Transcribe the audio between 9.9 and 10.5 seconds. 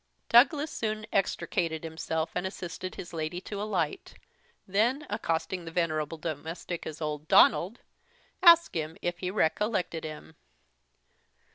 him.